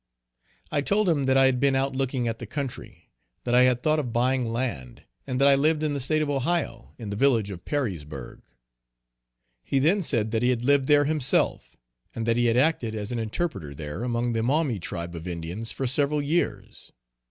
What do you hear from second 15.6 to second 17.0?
for several years.